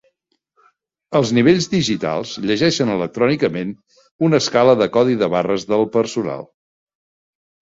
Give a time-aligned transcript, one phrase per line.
[1.19, 3.75] Els nivells digitals llegeixen electrònicament
[4.29, 6.49] una escala de codi de barres del personal.